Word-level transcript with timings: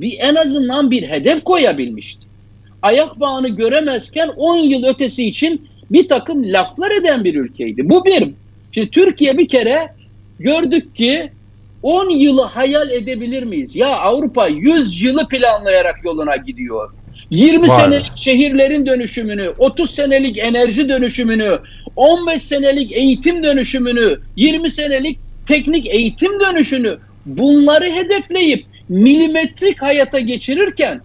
bir 0.00 0.16
en 0.20 0.34
azından 0.34 0.90
bir 0.90 1.02
hedef 1.08 1.44
koyabilmişti. 1.44 2.26
Ayak 2.82 3.20
bağını 3.20 3.48
göremezken 3.48 4.28
10 4.28 4.56
yıl 4.56 4.84
ötesi 4.84 5.26
için 5.26 5.68
bir 5.90 6.08
takım 6.08 6.52
laflar 6.52 6.90
eden 6.90 7.24
bir 7.24 7.34
ülkeydi. 7.34 7.88
Bu 7.88 8.04
bir. 8.04 8.28
Şimdi 8.72 8.90
Türkiye 8.90 9.38
bir 9.38 9.48
kere 9.48 9.94
gördük 10.38 10.96
ki 10.96 11.30
10 11.82 12.10
yılı 12.10 12.42
hayal 12.42 12.90
edebilir 12.90 13.42
miyiz? 13.42 13.76
Ya 13.76 13.88
Avrupa 13.88 14.48
100 14.48 15.02
yılı 15.02 15.28
planlayarak 15.28 16.04
yoluna 16.04 16.36
gidiyor. 16.36 16.90
20 17.30 17.68
Var. 17.68 17.80
senelik 17.80 18.16
şehirlerin 18.16 18.86
dönüşümünü, 18.86 19.52
30 19.58 19.90
senelik 19.90 20.38
enerji 20.38 20.88
dönüşümünü, 20.88 21.58
15 21.96 22.42
senelik 22.42 22.92
eğitim 22.92 23.42
dönüşümünü, 23.42 24.18
20 24.36 24.70
senelik 24.70 25.18
teknik 25.46 25.86
eğitim 25.86 26.40
dönüşünü 26.40 26.98
bunları 27.26 27.90
hedefleyip 27.90 28.64
milimetrik 28.90 29.82
hayata 29.82 30.20
geçirirken 30.20 31.00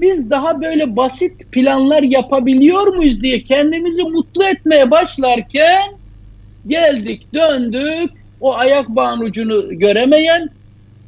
biz 0.00 0.30
daha 0.30 0.60
böyle 0.60 0.96
basit 0.96 1.52
planlar 1.52 2.02
yapabiliyor 2.02 2.94
muyuz 2.94 3.22
diye 3.22 3.42
kendimizi 3.42 4.02
mutlu 4.02 4.44
etmeye 4.44 4.90
başlarken 4.90 5.82
geldik 6.66 7.26
döndük 7.34 8.10
o 8.40 8.54
ayak 8.54 8.88
bağın 8.88 9.20
ucunu 9.20 9.78
göremeyen 9.78 10.48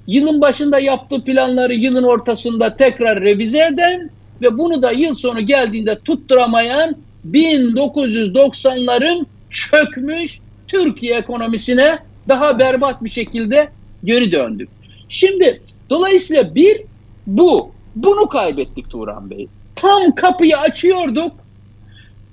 yılın 0.06 0.40
başında 0.40 0.80
yaptığı 0.80 1.24
planları 1.24 1.74
yılın 1.74 2.02
ortasında 2.02 2.76
tekrar 2.76 3.20
revize 3.20 3.66
eden 3.66 4.10
ve 4.42 4.58
bunu 4.58 4.82
da 4.82 4.92
yıl 4.92 5.14
sonu 5.14 5.40
geldiğinde 5.40 5.98
tutturamayan 5.98 6.96
1990'ların 7.30 9.26
çökmüş 9.50 10.40
Türkiye 10.68 11.16
ekonomisine 11.16 11.98
daha 12.28 12.58
berbat 12.58 13.04
bir 13.04 13.10
şekilde 13.10 13.68
geri 14.04 14.32
döndük. 14.32 14.68
Şimdi 15.08 15.60
dolayısıyla 15.90 16.54
bir 16.54 16.82
bu. 17.26 17.70
Bunu 17.96 18.28
kaybettik 18.28 18.90
Turan 18.90 19.30
Bey. 19.30 19.48
Tam 19.76 20.14
kapıyı 20.14 20.56
açıyorduk. 20.58 21.32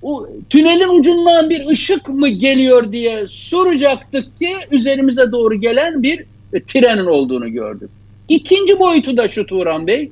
O 0.02 0.28
tünelin 0.50 1.00
ucundan 1.00 1.50
bir 1.50 1.68
ışık 1.68 2.10
mı 2.10 2.30
geliyor 2.30 2.92
diye 2.92 3.26
soracaktık 3.30 4.38
ki 4.38 4.56
üzerimize 4.72 5.32
doğru 5.32 5.60
gelen 5.60 6.04
bir 6.04 6.20
e, 6.54 6.64
trenin 6.64 7.06
olduğunu 7.06 7.50
gördük. 7.50 7.90
İkinci 8.30 8.80
boyutu 8.80 9.18
da 9.18 9.28
şu 9.28 9.46
Turan 9.46 9.88
Bey. 9.88 10.12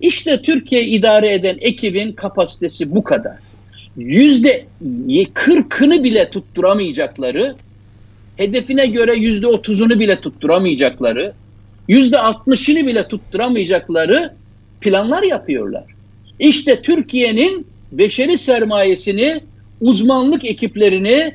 İşte 0.00 0.42
Türkiye 0.42 0.82
idare 0.82 1.34
eden 1.34 1.56
ekibin 1.60 2.12
kapasitesi 2.12 2.94
bu 2.94 3.04
kadar. 3.04 3.36
Yüzde 3.96 4.64
kırkını 5.34 6.04
bile 6.04 6.30
tutturamayacakları, 6.30 7.56
hedefine 8.36 8.86
göre 8.86 9.14
yüzde 9.14 9.46
otuzunu 9.46 10.00
bile 10.00 10.20
tutturamayacakları, 10.20 11.32
yüzde 11.88 12.18
altmışını 12.18 12.86
bile 12.86 13.08
tutturamayacakları 13.08 14.34
planlar 14.80 15.22
yapıyorlar. 15.22 15.84
İşte 16.38 16.82
Türkiye'nin 16.82 17.66
beşeri 17.92 18.38
sermayesini, 18.38 19.40
uzmanlık 19.80 20.44
ekiplerini 20.44 21.34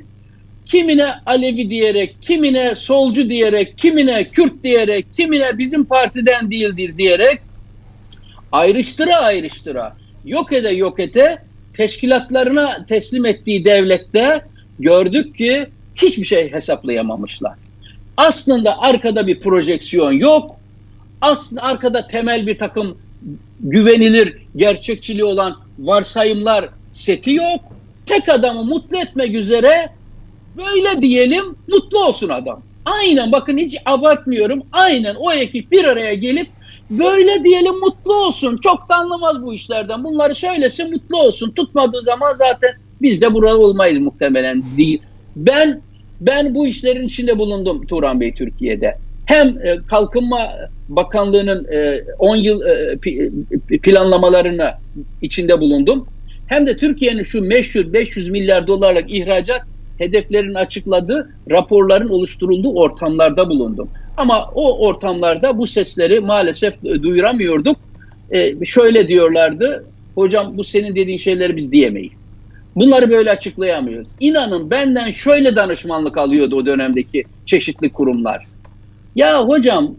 kimine 0.65 1.05
Alevi 1.25 1.69
diyerek, 1.69 2.15
kimine 2.21 2.75
solcu 2.75 3.29
diyerek, 3.29 3.77
kimine 3.77 4.29
Kürt 4.29 4.63
diyerek, 4.63 5.05
kimine 5.17 5.57
bizim 5.57 5.85
partiden 5.85 6.51
değildir 6.51 6.97
diyerek 6.97 7.39
ayrıştıra 8.51 9.15
ayrıştıra, 9.15 9.97
yok 10.25 10.53
ede 10.53 10.69
yok 10.69 10.99
ete 10.99 11.37
teşkilatlarına 11.73 12.85
teslim 12.85 13.25
ettiği 13.25 13.65
devlette 13.65 14.41
gördük 14.79 15.35
ki 15.35 15.67
hiçbir 15.95 16.25
şey 16.25 16.51
hesaplayamamışlar. 16.51 17.66
Aslında 18.17 18.79
arkada 18.79 19.27
bir 19.27 19.39
projeksiyon 19.39 20.11
yok. 20.11 20.55
Aslında 21.21 21.61
arkada 21.61 22.07
temel 22.07 22.47
bir 22.47 22.59
takım 22.59 22.97
güvenilir, 23.59 24.37
gerçekçiliği 24.55 25.23
olan 25.23 25.55
varsayımlar 25.79 26.69
seti 26.91 27.33
yok. 27.33 27.59
Tek 28.05 28.29
adamı 28.29 28.63
mutlu 28.63 28.97
etmek 28.97 29.35
üzere 29.35 29.89
böyle 30.57 31.01
diyelim 31.01 31.45
mutlu 31.67 32.05
olsun 32.05 32.29
adam. 32.29 32.61
Aynen 32.85 33.31
bakın 33.31 33.57
hiç 33.57 33.77
abartmıyorum. 33.85 34.63
Aynen 34.71 35.15
o 35.15 35.31
ekip 35.31 35.71
bir 35.71 35.83
araya 35.83 36.13
gelip 36.13 36.47
böyle 36.89 37.43
diyelim 37.43 37.79
mutlu 37.79 38.13
olsun. 38.15 38.57
Çok 38.57 38.89
da 38.89 38.95
anlamaz 38.95 39.43
bu 39.43 39.53
işlerden. 39.53 40.03
Bunları 40.03 40.35
söylesin 40.35 40.91
mutlu 40.91 41.17
olsun. 41.17 41.51
Tutmadığı 41.51 42.01
zaman 42.01 42.33
zaten 42.33 42.69
biz 43.01 43.21
de 43.21 43.33
burada 43.33 43.57
olmayız 43.57 43.97
muhtemelen 43.97 44.63
değil. 44.77 45.01
Ben 45.35 45.81
ben 46.21 46.55
bu 46.55 46.67
işlerin 46.67 47.05
içinde 47.05 47.37
bulundum 47.37 47.85
Turan 47.85 48.21
Bey 48.21 48.33
Türkiye'de. 48.33 48.95
Hem 49.25 49.47
e, 49.47 49.77
Kalkınma 49.87 50.49
Bakanlığı'nın 50.89 51.67
10 52.19 52.37
e, 52.37 52.41
yıl 52.41 52.61
e, 52.61 52.97
planlamalarını 53.77 54.71
içinde 55.21 55.59
bulundum. 55.59 56.07
Hem 56.47 56.67
de 56.67 56.77
Türkiye'nin 56.77 57.23
şu 57.23 57.41
meşhur 57.41 57.93
500 57.93 58.29
milyar 58.29 58.67
dolarlık 58.67 59.13
ihracat 59.13 59.61
hedeflerin 59.97 60.53
açıkladığı 60.53 61.29
raporların 61.51 62.09
oluşturulduğu 62.09 62.73
ortamlarda 62.73 63.49
bulundum. 63.49 63.89
Ama 64.17 64.51
o 64.55 64.87
ortamlarda 64.87 65.57
bu 65.57 65.67
sesleri 65.67 66.19
maalesef 66.19 66.83
duyuramıyorduk. 66.83 67.77
Ee, 68.31 68.65
şöyle 68.65 69.07
diyorlardı, 69.07 69.85
hocam 70.15 70.57
bu 70.57 70.63
senin 70.63 70.95
dediğin 70.95 71.17
şeyleri 71.17 71.57
biz 71.57 71.71
diyemeyiz. 71.71 72.26
Bunları 72.77 73.09
böyle 73.09 73.31
açıklayamıyoruz. 73.31 74.09
İnanın 74.19 74.71
benden 74.71 75.11
şöyle 75.11 75.55
danışmanlık 75.55 76.17
alıyordu 76.17 76.55
o 76.55 76.65
dönemdeki 76.65 77.23
çeşitli 77.45 77.89
kurumlar. 77.89 78.47
Ya 79.15 79.43
hocam 79.43 79.95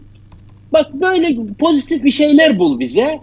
bak 0.72 0.94
böyle 0.94 1.36
pozitif 1.58 2.04
bir 2.04 2.10
şeyler 2.10 2.58
bul 2.58 2.80
bize. 2.80 3.20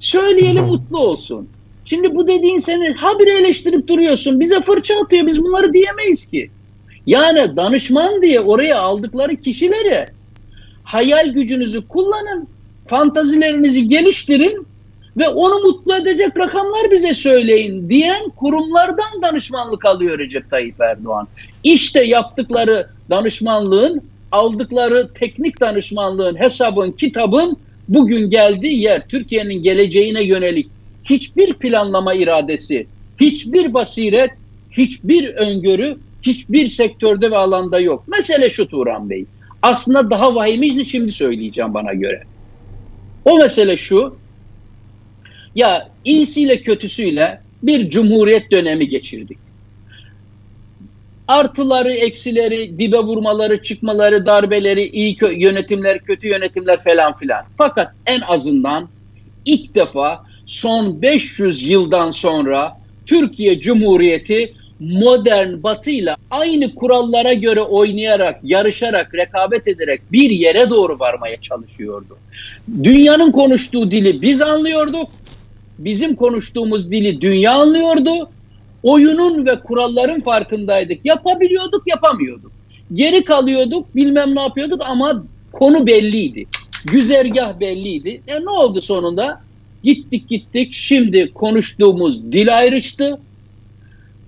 Söyleyelim 0.00 0.64
mutlu 0.64 0.98
olsun. 0.98 1.48
Şimdi 1.84 2.14
bu 2.14 2.28
dediğin 2.28 2.58
seni 2.58 2.94
habire 2.94 3.38
eleştirip 3.38 3.88
duruyorsun. 3.88 4.40
Bize 4.40 4.60
fırça 4.60 4.94
atıyor. 5.04 5.26
Biz 5.26 5.42
bunları 5.42 5.72
diyemeyiz 5.72 6.26
ki. 6.26 6.50
Yani 7.06 7.56
danışman 7.56 8.22
diye 8.22 8.40
oraya 8.40 8.78
aldıkları 8.78 9.36
kişilere 9.36 10.06
hayal 10.84 11.28
gücünüzü 11.28 11.88
kullanın. 11.88 12.48
Fantazilerinizi 12.86 13.88
geliştirin 13.88 14.66
ve 15.16 15.28
onu 15.28 15.62
mutlu 15.62 15.96
edecek 15.96 16.36
rakamlar 16.36 16.90
bize 16.90 17.14
söyleyin 17.14 17.90
diyen 17.90 18.28
kurumlardan 18.36 19.22
danışmanlık 19.22 19.84
alıyor 19.84 20.18
Recep 20.18 20.50
Tayyip 20.50 20.80
Erdoğan. 20.80 21.28
İşte 21.64 22.04
yaptıkları 22.04 22.86
danışmanlığın, 23.10 24.02
aldıkları 24.32 25.08
teknik 25.14 25.60
danışmanlığın, 25.60 26.40
hesabın, 26.40 26.92
kitabın 26.92 27.56
bugün 27.88 28.30
geldiği 28.30 28.82
yer 28.82 29.08
Türkiye'nin 29.08 29.62
geleceğine 29.62 30.24
yönelik 30.24 30.68
hiçbir 31.04 31.54
planlama 31.54 32.14
iradesi, 32.14 32.86
hiçbir 33.20 33.74
basiret, 33.74 34.30
hiçbir 34.70 35.28
öngörü, 35.28 35.96
hiçbir 36.22 36.68
sektörde 36.68 37.30
ve 37.30 37.36
alanda 37.36 37.80
yok. 37.80 38.08
Mesele 38.08 38.50
şu 38.50 38.68
Turan 38.68 39.10
Bey. 39.10 39.24
Aslında 39.62 40.10
daha 40.10 40.34
vahimini 40.34 40.84
şimdi 40.84 41.12
söyleyeceğim 41.12 41.74
bana 41.74 41.94
göre. 41.94 42.22
O 43.24 43.36
mesele 43.38 43.76
şu. 43.76 44.16
Ya 45.54 45.88
iyisiyle 46.04 46.62
kötüsüyle 46.62 47.40
bir 47.62 47.90
cumhuriyet 47.90 48.50
dönemi 48.50 48.88
geçirdik. 48.88 49.38
Artıları, 51.28 51.92
eksileri, 51.92 52.78
dibe 52.78 52.98
vurmaları, 52.98 53.62
çıkmaları, 53.62 54.26
darbeleri, 54.26 54.88
iyi 54.88 55.16
yönetimler, 55.36 55.98
kötü 55.98 56.28
yönetimler 56.28 56.80
falan 56.80 57.18
filan. 57.18 57.44
Fakat 57.58 57.92
en 58.06 58.20
azından 58.20 58.88
ilk 59.44 59.74
defa 59.74 60.24
son 60.46 61.02
500 61.02 61.68
yıldan 61.68 62.10
sonra 62.10 62.76
Türkiye 63.06 63.60
Cumhuriyeti 63.60 64.54
modern 64.80 65.62
batıyla 65.62 66.16
aynı 66.30 66.74
kurallara 66.74 67.32
göre 67.32 67.60
oynayarak, 67.60 68.40
yarışarak, 68.42 69.14
rekabet 69.14 69.68
ederek 69.68 70.00
bir 70.12 70.30
yere 70.30 70.70
doğru 70.70 70.98
varmaya 70.98 71.36
çalışıyordu. 71.40 72.18
Dünyanın 72.82 73.32
konuştuğu 73.32 73.90
dili 73.90 74.22
biz 74.22 74.40
anlıyorduk. 74.42 75.08
Bizim 75.84 76.16
konuştuğumuz 76.16 76.90
dili 76.90 77.20
dünya 77.20 77.52
anlıyordu. 77.52 78.30
Oyunun 78.82 79.46
ve 79.46 79.60
kuralların 79.60 80.20
farkındaydık. 80.20 81.04
Yapabiliyorduk, 81.04 81.82
yapamıyorduk. 81.86 82.52
Geri 82.94 83.24
kalıyorduk, 83.24 83.96
bilmem 83.96 84.34
ne 84.34 84.40
yapıyorduk 84.40 84.82
ama 84.88 85.24
konu 85.52 85.86
belliydi. 85.86 86.46
Güzergah 86.84 87.60
belliydi. 87.60 88.22
E 88.26 88.40
ne 88.40 88.50
oldu 88.50 88.80
sonunda? 88.82 89.40
Gittik 89.84 90.28
gittik 90.28 90.72
şimdi 90.72 91.30
konuştuğumuz 91.34 92.32
dil 92.32 92.58
ayrıştı. 92.58 93.18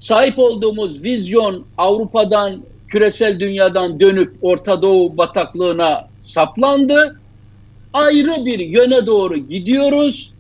Sahip 0.01 0.39
olduğumuz 0.39 1.05
vizyon 1.05 1.65
Avrupa'dan, 1.79 2.63
küresel 2.89 3.41
dünyadan 3.41 4.01
dönüp 4.01 4.35
Orta 4.43 4.83
Doğu 4.83 5.17
bataklığına 5.17 6.09
saplandı. 6.21 7.21
Ayrı 7.93 8.47
bir 8.47 8.59
yöne 8.59 9.07
doğru 9.07 9.37
gidiyoruz. 9.37 10.32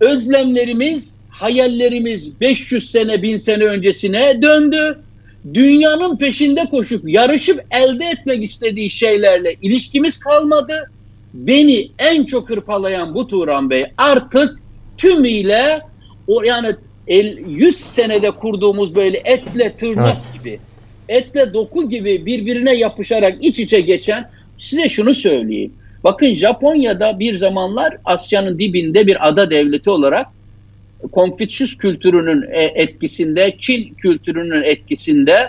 Özlemlerimiz, 0.00 1.14
hayallerimiz 1.30 2.40
500 2.40 2.90
sene, 2.90 3.22
1000 3.22 3.36
sene 3.36 3.64
öncesine 3.64 4.42
döndü. 4.42 4.98
Dünyanın 5.54 6.16
peşinde 6.16 6.64
koşup 6.70 7.08
yarışıp 7.08 7.64
elde 7.70 8.04
etmek 8.04 8.42
istediği 8.42 8.90
şeylerle 8.90 9.56
ilişkimiz 9.62 10.18
kalmadı 10.18 10.90
beni 11.34 11.90
en 11.98 12.24
çok 12.24 12.50
hırpalayan 12.50 13.14
bu 13.14 13.28
Turan 13.28 13.70
Bey 13.70 13.84
artık 13.96 14.58
tümüyle 14.98 15.80
o 16.26 16.42
yani 16.42 16.68
el, 17.08 17.38
100 17.48 17.76
senede 17.76 18.30
kurduğumuz 18.30 18.94
böyle 18.94 19.18
etle 19.24 19.76
tırnak 19.76 20.16
evet. 20.16 20.42
gibi 20.42 20.58
etle 21.08 21.54
doku 21.54 21.88
gibi 21.88 22.26
birbirine 22.26 22.76
yapışarak 22.76 23.44
iç 23.44 23.58
içe 23.58 23.80
geçen 23.80 24.30
size 24.58 24.88
şunu 24.88 25.14
söyleyeyim. 25.14 25.72
Bakın 26.04 26.34
Japonya'da 26.34 27.18
bir 27.18 27.36
zamanlar 27.36 27.96
Asya'nın 28.04 28.58
dibinde 28.58 29.06
bir 29.06 29.28
ada 29.28 29.50
devleti 29.50 29.90
olarak 29.90 30.26
Konfüçyüs 31.12 31.76
kültürünün 31.76 32.42
e, 32.42 32.62
etkisinde, 32.62 33.56
Çin 33.58 33.94
kültürünün 33.94 34.62
etkisinde 34.62 35.48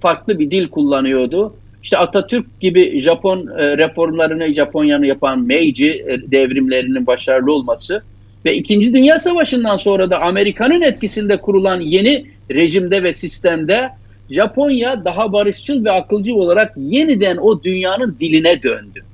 farklı 0.00 0.38
bir 0.38 0.50
dil 0.50 0.68
kullanıyordu. 0.68 1.56
İşte 1.82 1.98
Atatürk 1.98 2.60
gibi 2.60 3.00
Japon 3.00 3.46
e, 3.58 3.78
reformlarını 3.78 4.54
Japonya'nın 4.54 5.04
yapan 5.04 5.40
Meiji 5.40 5.86
e, 5.86 6.30
devrimlerinin 6.30 7.06
başarılı 7.06 7.52
olması 7.52 8.02
ve 8.44 8.54
İkinci 8.54 8.92
Dünya 8.92 9.18
Savaşı'ndan 9.18 9.76
sonra 9.76 10.10
da 10.10 10.20
Amerika'nın 10.20 10.80
etkisinde 10.80 11.36
kurulan 11.36 11.80
yeni 11.80 12.26
rejimde 12.50 13.02
ve 13.02 13.12
sistemde 13.12 13.90
Japonya 14.30 15.04
daha 15.04 15.32
barışçıl 15.32 15.84
ve 15.84 15.90
akılcı 15.90 16.34
olarak 16.34 16.72
yeniden 16.76 17.36
o 17.36 17.62
dünyanın 17.62 18.16
diline 18.20 18.62
döndü. 18.62 19.05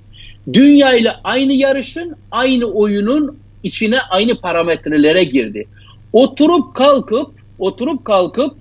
Dünya 0.52 0.94
ile 0.94 1.12
aynı 1.24 1.52
yarışın, 1.52 2.16
aynı 2.30 2.64
oyunun 2.64 3.38
içine 3.62 3.98
aynı 4.10 4.40
parametrelere 4.40 5.24
girdi. 5.24 5.68
Oturup 6.12 6.74
kalkıp, 6.74 7.30
oturup 7.58 8.04
kalkıp 8.04 8.54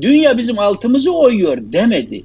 dünya 0.00 0.38
bizim 0.38 0.58
altımızı 0.58 1.12
oyuyor 1.12 1.58
demedi. 1.60 2.24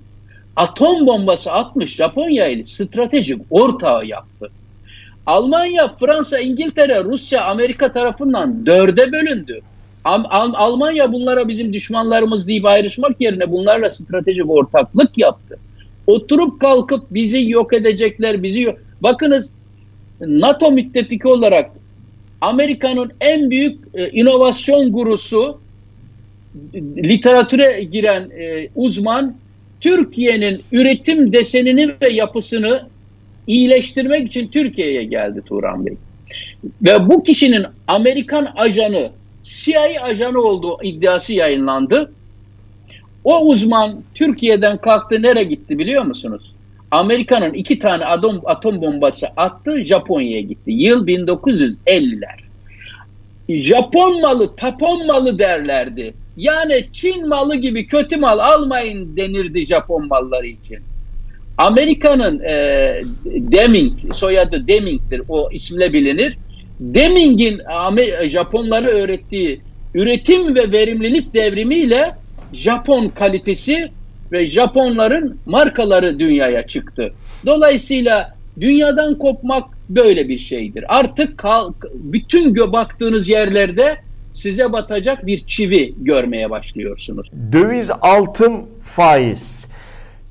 Atom 0.56 1.08
bombası 1.08 1.52
atmış 1.52 1.96
Japonya 1.96 2.48
ile 2.48 2.64
stratejik 2.64 3.42
ortağı 3.50 4.06
yaptı. 4.06 4.50
Almanya, 5.26 5.88
Fransa, 5.88 6.40
İngiltere, 6.40 7.04
Rusya, 7.04 7.46
Amerika 7.46 7.92
tarafından 7.92 8.66
dörde 8.66 9.12
bölündü. 9.12 9.62
Almanya 10.04 11.14
bunlara 11.14 11.48
bizim 11.48 11.74
düşmanlarımız 11.74 12.48
deyip 12.48 12.66
ayrışmak 12.66 13.22
yerine 13.22 13.52
bunlarla 13.52 13.90
stratejik 13.90 14.50
ortaklık 14.50 15.18
yaptı. 15.18 15.60
Oturup 16.07 16.62
kalkıp 16.62 17.04
bizi 17.12 17.50
yok 17.50 17.74
edecekler, 17.74 18.44
bizi 18.44 18.62
yok. 18.62 18.77
Bakınız 19.04 19.50
NATO 20.21 20.71
müttefiki 20.71 21.27
olarak 21.27 21.71
Amerika'nın 22.42 23.12
en 23.21 23.50
büyük 23.50 23.80
e, 23.94 24.09
inovasyon 24.09 24.92
gurusu 24.92 25.59
literatüre 26.98 27.83
giren 27.83 28.30
e, 28.39 28.69
uzman 28.75 29.36
Türkiye'nin 29.81 30.62
üretim 30.71 31.33
desenini 31.33 31.89
ve 32.01 32.13
yapısını 32.13 32.88
iyileştirmek 33.48 34.27
için 34.27 34.48
Türkiye'ye 34.48 35.03
geldi 35.03 35.42
Turan 35.45 35.86
Bey. 35.86 35.95
Ve 36.81 37.10
bu 37.10 37.24
kişinin 37.24 37.65
Amerikan 37.88 38.48
ajanı 38.56 39.12
CIA 39.42 40.01
ajanı 40.01 40.39
olduğu 40.39 40.77
iddiası 40.83 41.33
yayınlandı. 41.33 42.12
O 43.27 43.45
uzman 43.45 44.03
Türkiye'den 44.15 44.77
kalktı 44.77 45.21
nereye 45.21 45.44
gitti 45.44 45.79
biliyor 45.79 46.03
musunuz? 46.03 46.53
Amerika'nın 46.91 47.53
iki 47.53 47.79
tane 47.79 48.06
atom, 48.06 48.41
atom 48.45 48.81
bombası 48.81 49.27
attı 49.38 49.83
Japonya'ya 49.83 50.41
gitti. 50.41 50.71
Yıl 50.71 51.07
1950'ler. 51.07 52.39
Japon 53.50 54.21
malı, 54.21 54.56
tapon 54.56 55.07
malı 55.07 55.39
derlerdi. 55.39 56.13
Yani 56.38 56.85
Çin 56.94 57.27
malı 57.27 57.56
gibi 57.56 57.88
kötü 57.88 58.18
mal 58.18 58.39
almayın 58.39 59.18
denirdi 59.18 59.65
Japon 59.65 60.07
malları 60.07 60.47
için. 60.47 60.77
Amerika'nın 61.57 62.39
e, 62.39 63.01
Deming, 63.25 63.94
soyadı 64.13 64.68
Deming'dir, 64.68 65.21
o 65.29 65.50
isimle 65.51 65.94
bilinir. 65.94 66.38
Deming'in 66.79 67.62
Japonları 68.27 68.88
öğrettiği 68.88 69.62
üretim 69.94 70.56
ve 70.56 70.71
verimlilik 70.71 71.33
devrimiyle 71.33 72.15
Japon 72.54 73.10
kalitesi 73.10 73.92
ve 74.32 74.48
Japonların 74.48 75.38
markaları 75.46 76.20
dünyaya 76.20 76.68
çıktı. 76.68 77.14
Dolayısıyla 77.46 78.34
dünyadan 78.60 79.18
kopmak 79.18 79.64
böyle 79.90 80.30
bir 80.30 80.38
şeydir. 80.38 80.86
Artık 80.88 81.44
bütün 81.94 82.54
gö 82.54 82.72
baktığınız 82.72 83.30
yerlerde 83.30 83.96
size 84.34 84.72
batacak 84.72 85.26
bir 85.26 85.48
çivi 85.48 85.94
görmeye 85.98 86.50
başlıyorsunuz. 86.50 87.32
Döviz, 87.52 87.92
altın, 88.02 88.66
faiz. 88.84 89.68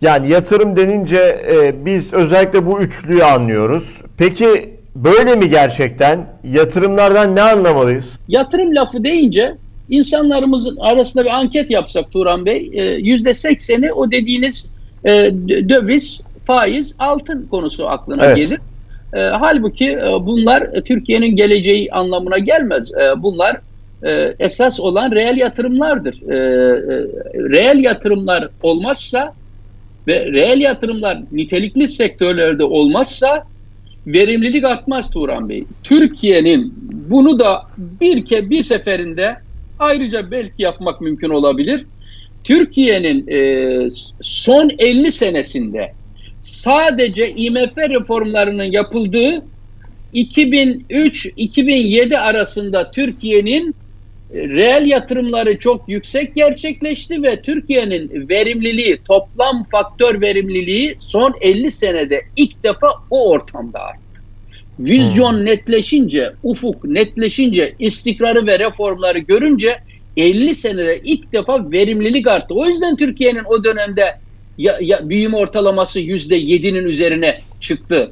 Yani 0.00 0.28
yatırım 0.28 0.76
denince 0.76 1.44
e, 1.50 1.84
biz 1.84 2.12
özellikle 2.12 2.66
bu 2.66 2.80
üçlüyü 2.80 3.24
anlıyoruz. 3.24 4.00
Peki 4.18 4.76
Böyle 4.96 5.36
mi 5.36 5.50
gerçekten? 5.50 6.26
Yatırımlardan 6.44 7.36
ne 7.36 7.42
anlamalıyız? 7.42 8.20
Yatırım 8.28 8.74
lafı 8.74 9.04
deyince 9.04 9.54
insanlarımızın 9.90 10.76
arasında 10.76 11.24
bir 11.24 11.38
anket 11.38 11.70
yapsak 11.70 12.12
Turan 12.12 12.46
Bey, 12.46 12.70
e, 12.72 12.82
yüzde 12.82 13.34
sekseni 13.34 13.92
o 13.92 14.10
dediğiniz 14.10 14.66
e, 15.04 15.10
döviz, 15.68 16.20
faiz, 16.46 16.94
altın 16.98 17.46
konusu 17.50 17.88
aklına 17.88 18.24
evet. 18.24 18.36
gelir. 18.36 18.60
E, 19.14 19.20
halbuki 19.20 19.98
bunlar 20.20 20.70
Türkiye'nin 20.84 21.36
geleceği 21.36 21.92
anlamına 21.92 22.38
gelmez. 22.38 22.90
Bunlar 23.16 23.56
esas 24.38 24.80
olan 24.80 25.10
reel 25.10 25.36
yatırımlardır. 25.36 26.14
Reel 27.52 27.84
yatırımlar 27.84 28.48
olmazsa 28.62 29.32
ve 30.06 30.32
reel 30.32 30.60
yatırımlar 30.60 31.18
nitelikli 31.32 31.88
sektörlerde 31.88 32.64
olmazsa 32.64 33.44
verimlilik 34.06 34.64
artmaz 34.64 35.10
Turan 35.10 35.48
Bey. 35.48 35.64
Türkiye'nin 35.84 36.74
bunu 37.10 37.38
da 37.38 37.62
bir 37.78 38.24
ke 38.24 38.50
bir 38.50 38.62
seferinde 38.62 39.36
ayrıca 39.78 40.30
belki 40.30 40.62
yapmak 40.62 41.00
mümkün 41.00 41.30
olabilir. 41.30 41.86
Türkiye'nin 42.44 43.28
e, 43.28 43.88
son 44.22 44.70
50 44.78 45.12
senesinde 45.12 45.92
sadece 46.40 47.30
IMF 47.30 47.78
reformlarının 47.78 48.64
yapıldığı 48.64 49.44
2003-2007 50.14 52.18
arasında 52.18 52.90
Türkiye'nin 52.90 53.74
reel 54.34 54.86
yatırımları 54.86 55.58
çok 55.58 55.88
yüksek 55.88 56.34
gerçekleşti 56.34 57.22
ve 57.22 57.42
Türkiye'nin 57.42 58.28
verimliliği, 58.28 58.98
toplam 59.08 59.62
faktör 59.70 60.20
verimliliği 60.20 60.96
son 61.00 61.34
50 61.40 61.70
senede 61.70 62.22
ilk 62.36 62.64
defa 62.64 62.86
o 63.10 63.30
ortamda 63.30 63.80
arttı. 63.80 64.05
Vizyon 64.80 65.36
hmm. 65.36 65.44
netleşince, 65.44 66.32
ufuk 66.42 66.84
netleşince, 66.84 67.74
istikrarı 67.78 68.46
ve 68.46 68.58
reformları 68.58 69.18
görünce 69.18 69.78
50 70.16 70.54
senede 70.54 71.00
ilk 71.04 71.32
defa 71.32 71.70
verimlilik 71.70 72.26
arttı. 72.28 72.54
O 72.54 72.66
yüzden 72.66 72.96
Türkiye'nin 72.96 73.44
o 73.48 73.64
dönemde 73.64 74.02
ya, 74.58 74.78
ya, 74.80 75.08
büyüme 75.08 75.36
ortalaması 75.36 76.00
%7'nin 76.00 76.84
üzerine 76.84 77.38
çıktı. 77.60 78.10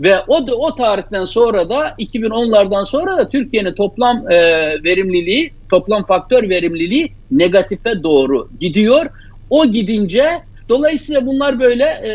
Ve 0.00 0.18
o 0.28 0.36
o 0.36 0.74
tarihten 0.74 1.24
sonra 1.24 1.68
da 1.68 1.88
2010'lardan 1.98 2.86
sonra 2.86 3.18
da 3.18 3.28
Türkiye'nin 3.28 3.74
toplam 3.74 4.30
e, 4.30 4.38
verimliliği, 4.84 5.50
toplam 5.70 6.04
faktör 6.04 6.48
verimliliği 6.48 7.12
negatife 7.30 8.02
doğru 8.02 8.48
gidiyor. 8.60 9.06
O 9.50 9.66
gidince 9.66 10.28
dolayısıyla 10.68 11.26
bunlar 11.26 11.60
böyle 11.60 11.84
e, 11.84 12.10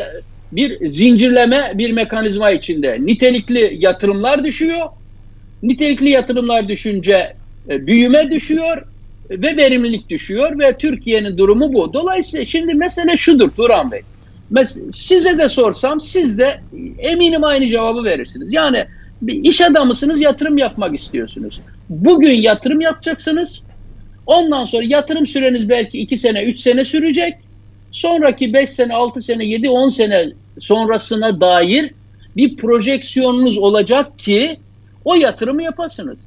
bir 0.51 0.89
zincirleme 0.89 1.71
bir 1.75 1.91
mekanizma 1.91 2.51
içinde. 2.51 2.97
Nitelikli 2.99 3.77
yatırımlar 3.79 4.43
düşüyor. 4.43 4.89
Nitelikli 5.63 6.09
yatırımlar 6.09 6.67
düşünce 6.67 7.33
e, 7.69 7.87
büyüme 7.87 8.31
düşüyor 8.31 8.87
ve 9.29 9.57
verimlilik 9.57 10.09
düşüyor 10.09 10.59
ve 10.59 10.77
Türkiye'nin 10.77 11.37
durumu 11.37 11.73
bu. 11.73 11.93
Dolayısıyla 11.93 12.45
şimdi 12.45 12.73
mesele 12.73 13.17
şudur 13.17 13.49
Turan 13.49 13.91
Bey. 13.91 14.01
Size 14.91 15.37
de 15.37 15.49
sorsam 15.49 16.01
siz 16.01 16.37
de 16.37 16.61
eminim 16.97 17.43
aynı 17.43 17.67
cevabı 17.67 18.03
verirsiniz. 18.03 18.53
Yani 18.53 18.85
bir 19.21 19.43
iş 19.43 19.61
adamısınız 19.61 20.21
yatırım 20.21 20.57
yapmak 20.57 20.99
istiyorsunuz. 20.99 21.61
Bugün 21.89 22.41
yatırım 22.41 22.81
yapacaksınız. 22.81 23.63
Ondan 24.25 24.65
sonra 24.65 24.83
yatırım 24.85 25.27
süreniz 25.27 25.69
belki 25.69 25.97
2 25.97 26.17
sene 26.17 26.43
3 26.43 26.59
sene 26.59 26.85
sürecek. 26.85 27.33
Sonraki 27.91 28.53
5 28.53 28.69
sene 28.69 28.93
6 28.93 29.21
sene 29.21 29.45
7 29.45 29.69
10 29.69 29.89
sene 29.89 30.31
sonrasına 30.59 31.41
dair 31.41 31.91
bir 32.37 32.57
projeksiyonunuz 32.57 33.57
olacak 33.57 34.19
ki 34.19 34.57
o 35.05 35.15
yatırımı 35.15 35.63
yapasınız. 35.63 36.19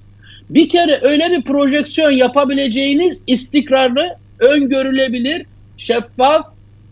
Bir 0.51 0.69
kere 0.69 1.01
öyle 1.03 1.31
bir 1.31 1.43
projeksiyon 1.43 2.11
yapabileceğiniz 2.11 3.23
istikrarlı, 3.27 4.17
öngörülebilir, 4.39 5.47
şeffaf, 5.77 6.47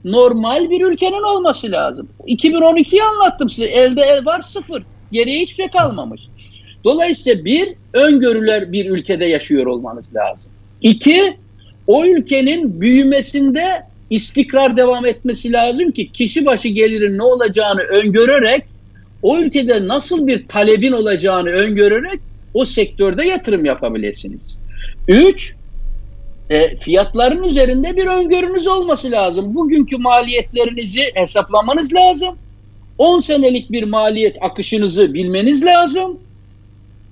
normal 0.05 0.71
bir 0.71 0.81
ülkenin 0.81 1.37
olması 1.37 1.71
lazım. 1.71 2.09
2012'yi 2.27 3.03
anlattım 3.03 3.51
size. 3.51 3.69
Elde 3.69 4.03
el 4.03 4.27
var 4.27 4.41
sıfır. 4.41 4.83
Geriye 5.13 5.41
hiçbir 5.41 5.55
şey 5.55 5.69
kalmamış. 5.69 6.21
Dolayısıyla 6.85 7.45
bir, 7.45 7.75
öngörüler 7.93 8.73
bir 8.73 8.91
ülkede 8.91 9.25
yaşıyor 9.25 9.67
olmanız 9.67 10.05
lazım. 10.15 10.51
İki, 10.83 11.37
o 11.87 12.05
ülkenin 12.05 12.81
büyümesinde 12.81 13.83
istikrar 14.13 14.77
devam 14.77 15.07
etmesi 15.07 15.53
lazım 15.53 15.91
ki 15.91 16.13
kişi 16.13 16.47
başı 16.47 16.69
gelirin 16.69 17.19
ne 17.19 17.23
olacağını 17.23 17.81
öngörerek 17.81 18.65
o 19.23 19.39
ülkede 19.39 19.89
nasıl 19.89 20.27
bir 20.27 20.49
talebin 20.49 20.93
olacağını 20.93 21.49
öngörerek 21.49 22.21
o 22.55 22.65
sektörde 22.65 23.29
yatırım 23.29 23.65
yapabilirsiniz. 23.65 24.57
Üç, 25.09 25.55
e, 26.51 26.77
fiyatların 26.77 27.43
üzerinde 27.43 27.97
bir 27.97 28.07
öngörünüz 28.07 28.67
olması 28.67 29.11
lazım. 29.11 29.55
Bugünkü 29.55 29.97
maliyetlerinizi 29.97 31.03
hesaplamanız 31.15 31.95
lazım. 31.95 32.37
10 32.99 33.19
senelik 33.19 33.73
bir 33.73 33.83
maliyet 33.83 34.37
akışınızı 34.41 35.15
bilmeniz 35.15 35.65
lazım. 35.65 36.19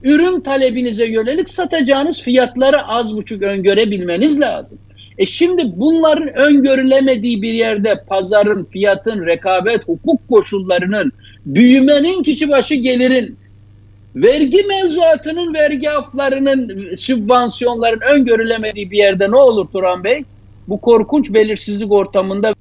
Ürün 0.02 0.40
talebinize 0.40 1.06
yönelik 1.06 1.50
satacağınız 1.50 2.22
fiyatları 2.22 2.82
az 2.82 3.16
buçuk 3.16 3.42
öngörebilmeniz 3.42 4.40
lazım. 4.40 4.78
E 5.20 5.26
şimdi 5.26 5.62
bunların 5.76 6.34
öngörülemediği 6.34 7.42
bir 7.42 7.52
yerde 7.52 8.04
pazarın, 8.08 8.64
fiyatın, 8.64 9.26
rekabet, 9.26 9.88
hukuk 9.88 10.28
koşullarının, 10.28 11.12
büyümenin, 11.46 12.22
kişi 12.22 12.48
başı 12.48 12.74
gelirin, 12.74 13.36
vergi 14.16 14.62
mevzuatının, 14.62 15.54
vergi 15.54 15.90
aflarının, 15.90 16.90
sübvansiyonların 16.96 18.00
öngörülemediği 18.00 18.90
bir 18.90 18.96
yerde 18.96 19.30
ne 19.30 19.36
olur 19.36 19.66
Turan 19.72 20.04
Bey? 20.04 20.24
Bu 20.68 20.80
korkunç 20.80 21.32
belirsizlik 21.32 21.92
ortamında 21.92 22.52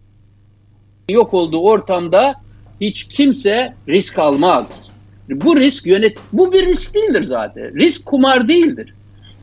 yok 1.09 1.33
olduğu 1.33 1.61
ortamda 1.61 2.33
hiç 2.81 3.03
kimse 3.03 3.73
risk 3.87 4.19
almaz. 4.19 4.89
Bu 5.29 5.55
risk 5.55 5.87
yönet 5.87 6.17
bu 6.33 6.53
bir 6.53 6.65
risk 6.65 6.95
değildir 6.95 7.23
zaten. 7.23 7.75
Risk 7.75 8.05
kumar 8.05 8.49
değildir. 8.49 8.93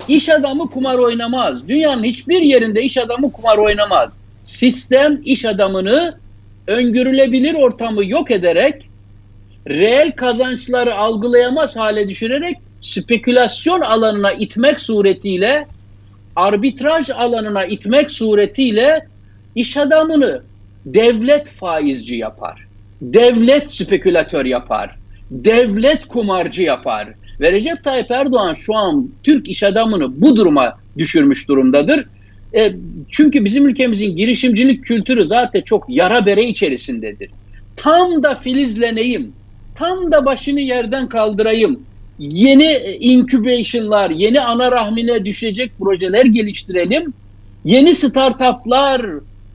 İş 0.09 0.29
adamı 0.29 0.71
kumar 0.71 0.99
oynamaz. 0.99 1.69
Dünyanın 1.69 2.05
hiçbir 2.05 2.43
yerinde 2.43 2.83
iş 2.83 2.99
adamı 2.99 3.33
kumar 3.33 3.59
oynamaz. 3.59 4.13
Sistem 4.43 5.21
iş 5.25 5.45
adamını 5.45 6.19
öngörülebilir 6.67 7.55
ortamı 7.55 8.07
yok 8.07 8.31
ederek 8.31 8.89
reel 9.69 10.13
kazançları 10.13 10.95
algılayamaz 10.95 11.77
hale 11.77 12.09
düşürerek 12.09 12.57
spekülasyon 12.81 13.81
alanına 13.81 14.33
itmek 14.33 14.81
suretiyle 14.81 15.67
arbitraj 16.37 17.11
alanına 17.11 17.65
itmek 17.65 18.11
suretiyle 18.11 19.07
iş 19.55 19.77
adamını 19.77 20.43
devlet 20.87 21.51
faizci 21.51 22.17
yapar. 22.17 22.67
Devlet 23.01 23.71
spekülatör 23.71 24.45
yapar. 24.45 24.97
Devlet 25.31 26.09
kumarcı 26.09 26.63
yapar. 26.63 27.09
Ve 27.41 27.53
Recep 27.53 27.85
Tayyip 27.85 28.11
Erdoğan 28.11 28.55
şu 28.55 28.75
an 28.75 29.09
Türk 29.23 29.49
iş 29.49 29.63
adamını 29.63 30.23
bu 30.23 30.37
duruma 30.37 30.79
düşürmüş 30.99 31.49
durumdadır. 31.49 32.07
E, 32.57 32.73
çünkü 33.11 33.45
bizim 33.45 33.69
ülkemizin 33.69 34.17
girişimcilik 34.17 34.85
kültürü 34.85 35.25
zaten 35.25 35.61
çok 35.61 35.85
yara 35.89 36.27
bere 36.27 36.49
içerisindedir. 36.49 37.31
Tam 37.77 38.23
da 38.23 38.35
filizleneyim, 38.35 39.33
tam 39.75 40.13
da 40.13 40.25
başını 40.25 40.61
yerden 40.61 41.09
kaldırayım, 41.09 41.81
yeni 42.19 42.73
incubation'lar, 43.01 44.11
yeni 44.11 44.41
ana 44.41 44.73
rahmine 44.73 45.25
düşecek 45.25 45.73
projeler 45.79 46.25
geliştirelim, 46.25 47.13
yeni 47.65 47.95
startuplar, 47.95 49.07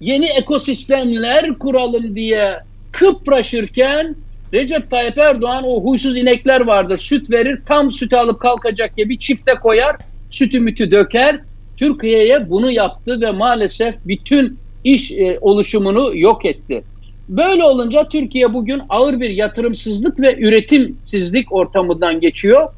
yeni 0.01 0.25
ekosistemler 0.25 1.57
kuralım 1.59 2.15
diye 2.15 2.59
kıpraşırken 2.91 4.15
Recep 4.53 4.89
Tayyip 4.89 5.17
Erdoğan 5.17 5.63
o 5.67 5.84
huysuz 5.84 6.17
inekler 6.17 6.62
vardır. 6.62 6.98
Süt 6.98 7.31
verir. 7.31 7.60
Tam 7.65 7.91
sütü 7.91 8.15
alıp 8.15 8.39
kalkacak 8.39 8.98
gibi 8.98 9.20
çifte 9.20 9.53
koyar. 9.53 9.96
Sütü 10.31 10.60
mütü 10.60 10.91
döker. 10.91 11.39
Türkiye'ye 11.77 12.50
bunu 12.50 12.72
yaptı 12.72 13.22
ve 13.22 13.31
maalesef 13.31 13.96
bütün 14.05 14.58
iş 14.84 15.12
e, 15.12 15.38
oluşumunu 15.41 16.17
yok 16.17 16.46
etti. 16.46 16.84
Böyle 17.29 17.63
olunca 17.63 18.10
Türkiye 18.10 18.53
bugün 18.53 18.81
ağır 18.89 19.20
bir 19.20 19.29
yatırımsızlık 19.29 20.20
ve 20.20 20.38
üretimsizlik 20.39 21.53
ortamından 21.53 22.20
geçiyor. 22.20 22.70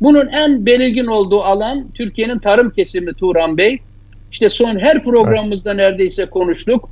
Bunun 0.00 0.26
en 0.26 0.66
belirgin 0.66 1.06
olduğu 1.06 1.40
alan 1.40 1.86
Türkiye'nin 1.94 2.38
tarım 2.38 2.70
kesimi 2.70 3.14
Turan 3.14 3.56
Bey. 3.56 3.78
İşte 4.32 4.50
son 4.50 4.78
her 4.78 5.04
programımızda 5.04 5.74
neredeyse 5.74 6.26
konuştuk 6.26 6.88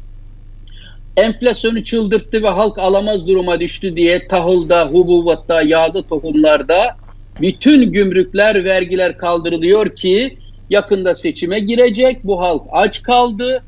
enflasyonu 1.17 1.85
çıldırttı 1.85 2.43
ve 2.43 2.49
halk 2.49 2.79
alamaz 2.79 3.27
duruma 3.27 3.61
düştü 3.61 3.97
diye 3.97 4.29
tahılda, 4.29 4.87
hububatta, 4.87 5.63
yağda, 5.63 6.03
tohumlarda 6.03 6.97
bütün 7.41 7.93
gümrükler, 7.93 8.65
vergiler 8.65 9.19
kaldırılıyor 9.19 9.97
ki 9.97 10.39
yakında 10.71 11.15
seçime 11.15 11.61
girecek. 11.61 12.25
Bu 12.25 12.41
halk 12.41 12.63
aç 12.73 13.03
kaldı. 13.03 13.63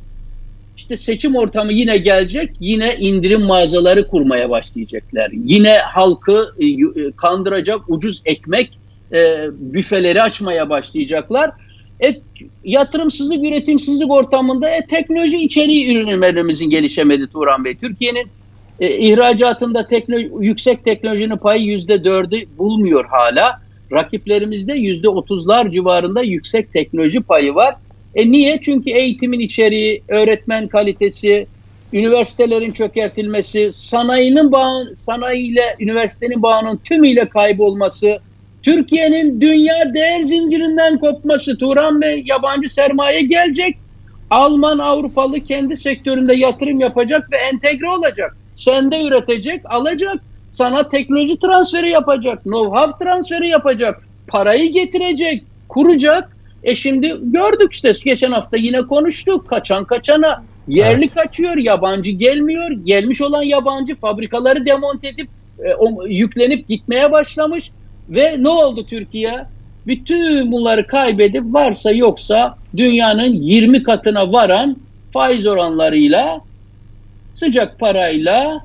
İşte 0.77 0.97
seçim 0.97 1.37
ortamı 1.37 1.73
yine 1.73 1.99
gelecek. 1.99 2.51
Yine 2.61 2.97
indirim 2.97 3.43
mağazaları 3.43 4.09
kurmaya 4.09 4.51
başlayacaklar. 4.51 5.31
Yine 5.45 5.79
halkı 5.79 6.55
e, 6.59 6.67
e, 6.67 7.13
kandıracak 7.17 7.81
ucuz 7.89 8.23
ekmek 8.25 8.79
e, 9.13 9.47
büfeleri 9.53 10.23
açmaya 10.23 10.71
başlayacaklar. 10.71 11.51
E, 12.05 12.15
yatırımsızlık, 12.65 13.47
üretimsizlik 13.47 14.11
ortamında 14.11 14.71
e, 14.71 14.87
teknoloji 14.87 15.39
içeriği 15.39 15.97
ürünlerimizin 15.97 16.71
gelişemedi 16.71 17.27
Turan 17.27 17.65
Bey. 17.65 17.77
Türkiye'nin 17.77 18.27
e, 18.81 18.99
ihracatında 18.99 19.87
teknoloji, 19.87 20.31
yüksek 20.41 20.85
teknolojinin 20.85 21.37
payı 21.37 21.63
yüzde 21.63 22.05
dördü 22.05 22.45
bulmuyor 22.59 23.05
hala. 23.05 23.61
Rakiplerimizde 23.93 24.73
yüzde 24.73 25.09
otuzlar 25.09 25.71
civarında 25.71 26.23
yüksek 26.23 26.73
teknoloji 26.73 27.21
payı 27.21 27.55
var. 27.55 27.75
E 28.15 28.31
niye? 28.31 28.61
Çünkü 28.63 28.91
eğitimin 28.91 29.41
içeriği, 29.41 30.03
öğretmen 30.09 30.69
kalitesi, 30.69 31.47
üniversitelerin 31.93 32.73
çökertilmesi, 32.73 33.73
sanayinin 33.73 34.53
bağ, 34.53 34.83
sanayiyle 34.95 35.77
üniversitenin 35.81 36.43
bağının 36.43 36.77
tümüyle 36.85 37.25
kaybolması, 37.25 38.19
Türkiye'nin 38.63 39.41
dünya 39.41 39.95
değer 39.95 40.23
zincirinden 40.23 40.99
kopması 40.99 41.59
Turan 41.59 42.01
Bey 42.01 42.23
yabancı 42.27 42.75
sermaye 42.75 43.23
gelecek. 43.23 43.79
Alman, 44.31 44.79
Avrupalı 44.79 45.41
kendi 45.41 45.77
sektöründe 45.77 46.37
yatırım 46.37 46.81
yapacak 46.81 47.33
ve 47.33 47.37
entegre 47.37 47.89
olacak. 47.89 48.37
Sende 48.55 49.07
üretecek, 49.07 49.63
alacak. 49.65 50.17
Sana 50.51 50.89
teknoloji 50.89 51.39
transferi 51.39 51.91
yapacak, 51.91 52.45
know-how 52.45 53.05
transferi 53.05 53.49
yapacak, 53.49 54.03
parayı 54.29 54.73
getirecek, 54.73 55.45
kuracak. 55.69 56.37
E 56.65 56.75
şimdi 56.75 57.17
gördük 57.23 57.73
işte 57.73 57.93
geçen 58.05 58.33
hafta 58.33 58.57
yine 58.57 58.83
konuştuk. 58.83 59.49
Kaçan 59.49 59.85
kaçana, 59.85 60.45
yerli 60.69 61.05
evet. 61.05 61.15
kaçıyor, 61.15 61.57
yabancı 61.57 62.11
gelmiyor. 62.11 62.71
Gelmiş 62.71 63.21
olan 63.21 63.43
yabancı 63.43 63.95
fabrikaları 63.95 64.67
demonte 64.67 65.09
edip 65.09 65.29
e, 65.65 65.75
o, 65.75 66.07
yüklenip 66.07 66.69
gitmeye 66.69 67.13
başlamış. 67.13 67.71
Ve 68.09 68.37
ne 68.39 68.49
oldu 68.49 68.87
Türkiye? 68.87 69.45
Bütün 69.87 70.53
bunları 70.53 70.87
kaybedip 70.87 71.45
varsa 71.45 71.91
yoksa 71.93 72.57
dünyanın 72.77 73.33
20 73.33 73.83
katına 73.83 74.33
varan 74.33 74.77
faiz 75.13 75.47
oranlarıyla 75.47 76.41
sıcak 77.35 77.79
parayla 77.79 78.65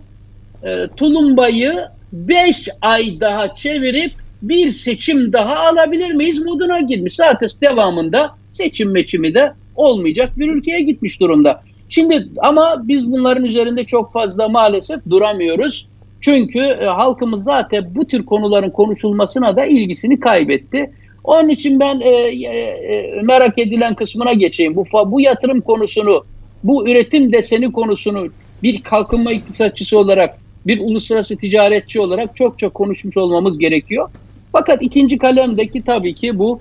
e, 0.63 0.87
tulumbayı 0.97 1.73
5 2.13 2.69
ay 2.81 3.19
daha 3.19 3.55
çevirip 3.55 4.13
bir 4.41 4.69
seçim 4.69 5.33
daha 5.33 5.55
alabilir 5.55 6.11
miyiz 6.11 6.41
moduna 6.41 6.79
girmiş. 6.79 7.15
Zaten 7.15 7.49
devamında 7.61 8.35
seçim 8.49 8.91
meçimi 8.91 9.33
de 9.33 9.53
olmayacak 9.75 10.37
bir 10.37 10.49
ülkeye 10.51 10.81
gitmiş 10.81 11.19
durumda. 11.19 11.61
Şimdi 11.89 12.27
ama 12.37 12.81
biz 12.83 13.11
bunların 13.11 13.45
üzerinde 13.45 13.83
çok 13.85 14.13
fazla 14.13 14.49
maalesef 14.49 14.99
duramıyoruz. 15.09 15.87
Çünkü 16.23 16.59
e, 16.59 16.85
halkımız 16.85 17.43
zaten 17.43 17.95
bu 17.95 18.05
tür 18.05 18.25
konuların 18.25 18.69
konuşulmasına 18.69 19.55
da 19.55 19.65
ilgisini 19.65 20.19
kaybetti. 20.19 20.91
Onun 21.23 21.49
için 21.49 21.79
ben 21.79 21.99
e, 21.99 22.09
e, 22.09 22.49
e 22.49 23.21
merak 23.21 23.59
edilen 23.59 23.95
kısmına 23.95 24.33
geçeyim. 24.33 24.75
Bu 24.75 24.85
bu 25.05 25.21
yatırım 25.21 25.61
konusunu, 25.61 26.25
bu 26.63 26.89
üretim 26.89 27.33
deseni 27.33 27.71
konusunu 27.71 28.27
bir 28.63 28.81
kalkınma 28.81 29.31
iktisatçısı 29.31 29.99
olarak, 29.99 30.37
bir 30.67 30.79
uluslararası 30.79 31.37
ticaretçi 31.37 32.01
olarak 32.01 32.37
çok 32.37 32.59
çok 32.59 32.73
konuşmuş 32.73 33.17
olmamız 33.17 33.57
gerekiyor. 33.57 34.09
Fakat 34.51 34.81
ikinci 34.81 35.17
kalemdeki 35.17 35.81
tabii 35.81 36.13
ki 36.13 36.39
bu 36.39 36.59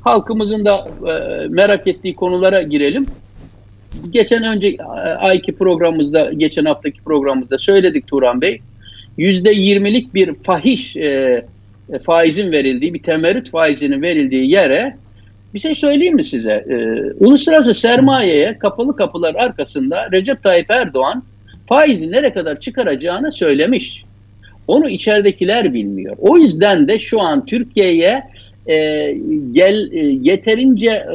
halkımızın 0.00 0.64
da 0.64 0.88
e, 1.00 1.12
merak 1.48 1.86
ettiği 1.86 2.14
konulara 2.14 2.62
girelim. 2.62 3.06
Geçen 4.10 4.42
önce 4.42 4.68
e, 4.68 4.82
ayki 5.18 5.52
programımızda, 5.52 6.32
geçen 6.32 6.64
haftaki 6.64 7.00
programımızda 7.00 7.58
söyledik 7.58 8.06
Turan 8.06 8.40
Bey 8.40 8.60
yüzde 9.18 9.50
yirmilik 9.52 10.14
bir 10.14 10.34
fahiş 10.34 10.96
e, 10.96 11.44
e, 11.92 11.98
faizin 11.98 12.52
verildiği, 12.52 12.94
bir 12.94 13.02
temerrüt 13.02 13.50
faizinin 13.50 14.02
verildiği 14.02 14.50
yere 14.50 14.96
bir 15.54 15.58
şey 15.58 15.74
söyleyeyim 15.74 16.14
mi 16.14 16.24
size? 16.24 16.52
E, 16.52 16.76
uluslararası 17.24 17.74
sermayeye 17.74 18.58
kapalı 18.58 18.96
kapılar 18.96 19.34
arkasında 19.34 20.08
Recep 20.12 20.42
Tayyip 20.42 20.70
Erdoğan 20.70 21.22
faizi 21.68 22.10
nereye 22.10 22.32
kadar 22.32 22.60
çıkaracağını 22.60 23.32
söylemiş. 23.32 24.04
Onu 24.68 24.88
içeridekiler 24.88 25.74
bilmiyor. 25.74 26.16
O 26.18 26.38
yüzden 26.38 26.88
de 26.88 26.98
şu 26.98 27.20
an 27.20 27.46
Türkiye'ye 27.46 28.22
e, 28.66 28.76
gel 29.52 29.92
e, 29.92 30.06
yeterince 30.22 31.06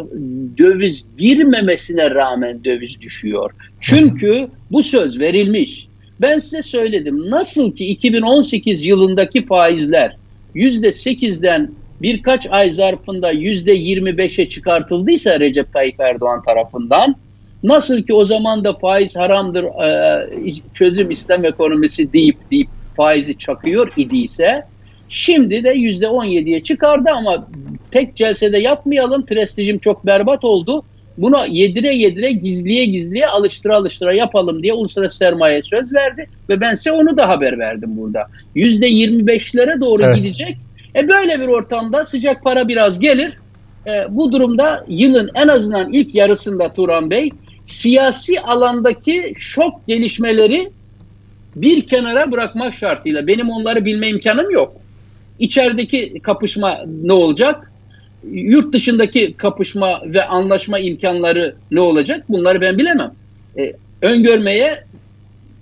döviz 0.57 1.03
girmemesine 1.17 2.09
rağmen 2.09 2.63
döviz 2.63 3.01
düşüyor. 3.01 3.51
Çünkü 3.81 4.47
bu 4.71 4.83
söz 4.83 5.19
verilmiş. 5.19 5.87
Ben 6.21 6.39
size 6.39 6.61
söyledim. 6.61 7.29
Nasıl 7.29 7.75
ki 7.75 7.85
2018 7.85 8.85
yılındaki 8.85 9.45
faizler 9.45 10.17
%8'den 10.55 11.71
birkaç 12.01 12.47
ay 12.49 12.71
zarfında 12.71 13.33
%25'e 13.33 14.49
çıkartıldıysa 14.49 15.39
Recep 15.39 15.73
Tayyip 15.73 15.99
Erdoğan 15.99 16.43
tarafından 16.43 17.15
nasıl 17.63 18.03
ki 18.03 18.13
o 18.13 18.25
zaman 18.25 18.63
da 18.63 18.73
faiz 18.73 19.15
haramdır 19.15 19.65
çözüm 20.73 21.11
İslam 21.11 21.45
ekonomisi 21.45 22.13
deyip 22.13 22.51
deyip 22.51 22.67
faizi 22.97 23.37
çakıyor 23.37 23.91
idiyse 23.97 24.63
şimdi 25.09 25.63
de 25.63 25.73
%17'ye 25.73 26.63
çıkardı 26.63 27.09
ama 27.15 27.47
tek 27.91 28.15
celsede 28.15 28.57
yapmayalım 28.57 29.25
prestijim 29.25 29.79
çok 29.79 30.05
berbat 30.05 30.43
oldu 30.43 30.83
Buna 31.17 31.45
yedire 31.45 31.95
yedire 31.95 32.31
gizliye 32.31 32.85
gizliye 32.85 33.25
alıştıra 33.25 33.75
alıştıra 33.75 34.13
yapalım 34.13 34.63
diye 34.63 34.73
uluslararası 34.73 35.17
sermaye 35.17 35.63
söz 35.63 35.93
verdi 35.93 36.27
ve 36.49 36.61
ben 36.61 36.75
size 36.75 36.91
onu 36.91 37.17
da 37.17 37.29
haber 37.29 37.59
verdim 37.59 37.97
burada. 37.97 38.27
Yüzde 38.55 38.87
25'lere 38.87 39.81
doğru 39.81 40.03
evet. 40.03 40.15
gidecek. 40.15 40.57
E 40.95 41.07
böyle 41.07 41.41
bir 41.41 41.47
ortamda 41.47 42.05
sıcak 42.05 42.43
para 42.43 42.67
biraz 42.67 42.99
gelir. 42.99 43.37
E, 43.87 44.05
bu 44.09 44.31
durumda 44.31 44.85
yılın 44.87 45.29
en 45.35 45.47
azından 45.47 45.93
ilk 45.93 46.15
yarısında 46.15 46.73
Turan 46.73 47.09
Bey 47.09 47.29
siyasi 47.63 48.39
alandaki 48.39 49.33
şok 49.37 49.87
gelişmeleri 49.87 50.71
bir 51.55 51.87
kenara 51.87 52.31
bırakmak 52.31 52.73
şartıyla 52.73 53.27
benim 53.27 53.49
onları 53.49 53.85
bilme 53.85 54.09
imkanım 54.09 54.51
yok. 54.51 54.73
İçerideki 55.39 56.19
kapışma 56.19 56.79
ne 57.03 57.13
olacak? 57.13 57.72
Yurt 58.31 58.73
dışındaki 58.73 59.33
kapışma 59.33 60.01
ve 60.05 60.23
anlaşma 60.23 60.79
imkanları 60.79 61.55
ne 61.71 61.79
olacak? 61.79 62.23
Bunları 62.29 62.61
ben 62.61 62.77
bilemem. 62.77 63.11
E, 63.57 63.73
öngörmeye, 64.01 64.83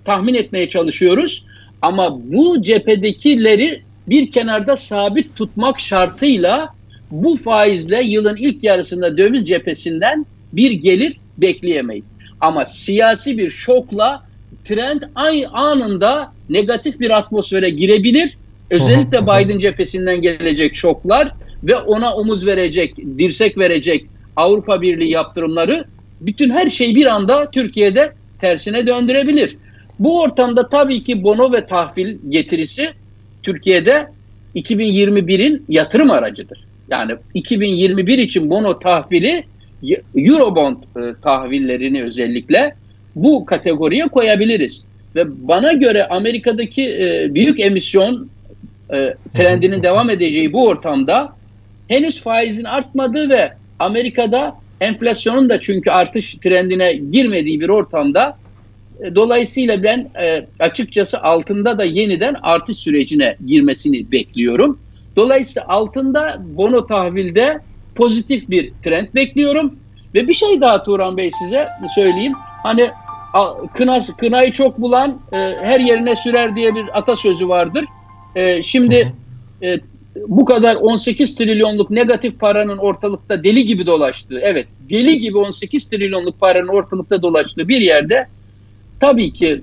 tahmin 0.06 0.34
etmeye 0.34 0.70
çalışıyoruz. 0.70 1.46
Ama 1.82 2.20
bu 2.24 2.62
cephedekileri 2.62 3.82
bir 4.08 4.32
kenarda 4.32 4.78
sabit 4.78 5.36
tutmak 5.36 5.80
şartıyla 5.80 6.70
bu 7.12 7.38
faizle 7.38 8.04
yılın 8.04 8.36
ilk 8.36 8.64
yarısında 8.64 9.18
döviz 9.18 9.48
cephesinden 9.48 10.26
bir 10.54 10.72
gelir 10.72 11.18
bekleyemeyiz. 11.38 12.06
Ama 12.42 12.66
siyasi 12.66 13.38
bir 13.38 13.50
şokla 13.50 14.24
trend 14.66 15.02
aynı 15.16 15.50
anında 15.50 16.32
negatif 16.50 17.00
bir 17.00 17.18
atmosfere 17.18 17.70
girebilir. 17.70 18.38
Özellikle 18.70 19.22
Biden 19.22 19.60
cephesinden 19.60 20.22
gelecek 20.22 20.76
şoklar 20.76 21.32
ve 21.64 21.76
ona 21.76 22.14
omuz 22.16 22.48
verecek, 22.48 22.98
dirsek 23.18 23.58
verecek 23.58 24.06
Avrupa 24.36 24.82
Birliği 24.82 25.12
yaptırımları 25.12 25.86
bütün 26.22 26.50
her 26.50 26.70
şeyi 26.70 26.96
bir 26.96 27.06
anda 27.06 27.52
Türkiye'de 27.52 28.12
tersine 28.42 28.88
döndürebilir. 28.88 29.58
Bu 30.00 30.22
ortamda 30.22 30.70
tabii 30.70 31.04
ki 31.04 31.24
bono 31.24 31.52
ve 31.52 31.66
tahvil 31.66 32.18
getirisi 32.30 32.90
Türkiye'de 33.44 34.08
2021'in 34.56 35.66
yatırım 35.70 36.12
aracıdır. 36.12 36.66
Yani 36.90 37.12
2021 37.34 38.18
için 38.18 38.50
bono 38.50 38.80
tahvili 38.80 39.44
Eurobond 40.16 40.78
e, 40.78 41.14
tahvillerini 41.24 42.04
özellikle 42.04 42.76
bu 43.16 43.46
kategoriye 43.46 44.08
koyabiliriz. 44.08 44.84
Ve 45.16 45.48
bana 45.48 45.74
göre 45.74 46.08
Amerika'daki 46.08 46.84
e, 46.84 47.28
büyük 47.36 47.60
emisyon 47.60 48.30
e, 48.94 49.14
trendinin 49.36 49.84
devam 49.84 50.10
edeceği 50.10 50.54
bu 50.54 50.68
ortamda 50.68 51.34
henüz 51.92 52.24
faizin 52.24 52.64
artmadığı 52.64 53.30
ve 53.30 53.54
Amerika'da 53.80 54.56
enflasyonun 54.82 55.50
da 55.50 55.62
çünkü 55.62 55.90
artış 55.90 56.36
trendine 56.36 56.94
girmediği 56.94 57.60
bir 57.60 57.70
ortamda 57.70 58.38
e, 59.04 59.16
dolayısıyla 59.16 59.84
ben 59.84 60.10
e, 60.22 60.46
açıkçası 60.60 61.22
altında 61.22 61.78
da 61.78 61.84
yeniden 61.84 62.36
artış 62.44 62.78
sürecine 62.78 63.36
girmesini 63.46 64.12
bekliyorum. 64.12 64.80
Dolayısıyla 65.16 65.68
altında 65.68 66.42
bono 66.46 66.88
tahvilde 66.88 67.60
pozitif 67.96 68.50
bir 68.50 68.72
trend 68.84 69.08
bekliyorum. 69.16 69.76
Ve 70.16 70.28
bir 70.28 70.34
şey 70.34 70.62
daha 70.62 70.84
Turan 70.84 71.18
Bey 71.18 71.32
size 71.40 71.66
söyleyeyim. 71.96 72.34
Hani 72.64 72.90
kına, 73.74 74.00
kınayı 74.18 74.52
çok 74.52 74.82
bulan 74.82 75.20
e, 75.32 75.38
her 75.38 75.80
yerine 75.80 76.16
sürer 76.16 76.56
diye 76.56 76.76
bir 76.76 76.98
atasözü 76.98 77.50
vardır. 77.50 77.86
E, 78.36 78.64
şimdi 78.64 79.14
e, 79.64 79.78
bu 80.16 80.46
kadar 80.46 80.76
18 80.76 81.36
trilyonluk 81.36 81.92
negatif 81.92 82.40
paranın 82.40 82.78
ortalıkta 82.78 83.44
deli 83.44 83.66
gibi 83.66 83.86
dolaştığı, 83.86 84.40
evet 84.40 84.68
deli 84.90 85.20
gibi 85.20 85.38
18 85.38 85.86
trilyonluk 85.86 86.40
paranın 86.40 86.68
ortalıkta 86.68 87.22
dolaştığı 87.22 87.68
bir 87.68 87.82
yerde 87.82 88.26
tabii 89.00 89.34
ki 89.34 89.62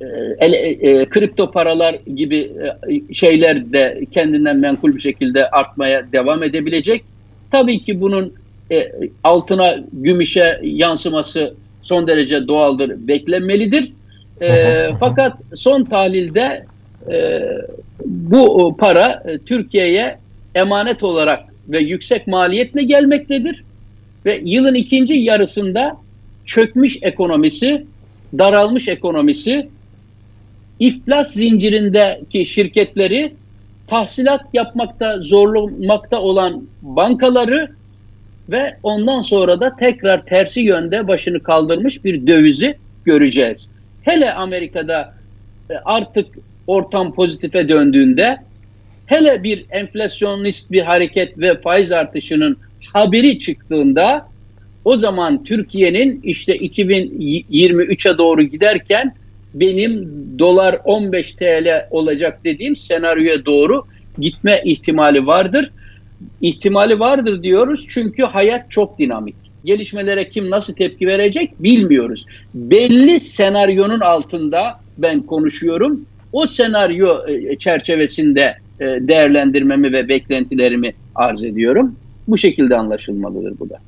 e, 0.00 0.06
ele, 0.38 0.56
e, 0.56 1.06
kripto 1.06 1.50
paralar 1.50 1.94
gibi 2.16 2.52
e, 2.90 3.14
şeyler 3.14 3.72
de 3.72 4.00
kendinden 4.12 4.56
menkul 4.56 4.94
bir 4.94 5.00
şekilde 5.00 5.50
artmaya 5.50 6.12
devam 6.12 6.42
edebilecek. 6.42 7.04
Tabii 7.50 7.82
ki 7.82 8.00
bunun 8.00 8.32
e, 8.70 8.92
altına 9.24 9.76
gümüşe 9.92 10.60
yansıması 10.62 11.54
son 11.82 12.06
derece 12.06 12.48
doğaldır, 12.48 13.08
beklenmelidir. 13.08 13.92
E, 14.40 14.50
fakat 15.00 15.38
son 15.54 15.84
tahlilde 15.84 16.64
e, 17.12 17.40
bu 18.04 18.76
para 18.78 19.22
e, 19.26 19.38
Türkiye'ye 19.38 20.18
emanet 20.54 21.02
olarak 21.02 21.44
ve 21.68 21.78
yüksek 21.78 22.26
maliyetle 22.26 22.82
gelmektedir. 22.82 23.64
Ve 24.26 24.40
yılın 24.44 24.74
ikinci 24.74 25.14
yarısında 25.14 25.96
çökmüş 26.44 26.98
ekonomisi, 27.02 27.86
daralmış 28.38 28.88
ekonomisi, 28.88 29.68
iflas 30.80 31.32
zincirindeki 31.32 32.46
şirketleri 32.46 33.32
tahsilat 33.86 34.40
yapmakta 34.52 35.18
zorlamakta 35.18 36.20
olan 36.20 36.62
bankaları 36.82 37.70
ve 38.48 38.76
ondan 38.82 39.22
sonra 39.22 39.60
da 39.60 39.76
tekrar 39.76 40.26
tersi 40.26 40.60
yönde 40.60 41.08
başını 41.08 41.42
kaldırmış 41.42 42.04
bir 42.04 42.26
dövizi 42.26 42.76
göreceğiz. 43.04 43.68
Hele 44.02 44.32
Amerika'da 44.32 45.14
e, 45.70 45.74
artık 45.84 46.26
ortam 46.66 47.14
pozitife 47.14 47.68
döndüğünde 47.68 48.38
hele 49.06 49.42
bir 49.42 49.64
enflasyonist 49.70 50.70
bir 50.70 50.80
hareket 50.80 51.38
ve 51.38 51.60
faiz 51.60 51.92
artışının 51.92 52.56
haberi 52.92 53.38
çıktığında 53.38 54.28
o 54.84 54.96
zaman 54.96 55.44
Türkiye'nin 55.44 56.20
işte 56.24 56.56
2023'e 56.56 58.18
doğru 58.18 58.42
giderken 58.42 59.14
benim 59.54 60.08
dolar 60.38 60.80
15 60.84 61.32
TL 61.32 61.86
olacak 61.90 62.40
dediğim 62.44 62.76
senaryoya 62.76 63.44
doğru 63.44 63.84
gitme 64.18 64.62
ihtimali 64.64 65.26
vardır. 65.26 65.70
İhtimali 66.40 66.98
vardır 66.98 67.42
diyoruz 67.42 67.86
çünkü 67.88 68.22
hayat 68.22 68.70
çok 68.70 68.98
dinamik. 68.98 69.36
Gelişmelere 69.64 70.28
kim 70.28 70.50
nasıl 70.50 70.74
tepki 70.74 71.06
verecek 71.06 71.62
bilmiyoruz. 71.62 72.26
Belli 72.54 73.20
senaryonun 73.20 74.00
altında 74.00 74.80
ben 74.98 75.20
konuşuyorum 75.20 76.06
o 76.36 76.46
senaryo 76.46 77.28
e, 77.28 77.58
çerçevesinde 77.58 78.54
e, 78.80 78.84
değerlendirmemi 78.84 79.92
ve 79.92 80.08
beklentilerimi 80.08 80.92
arz 81.14 81.42
ediyorum. 81.42 81.96
Bu 82.28 82.38
şekilde 82.38 82.76
anlaşılmalıdır 82.76 83.58
bu 83.58 83.70
da. 83.70 83.78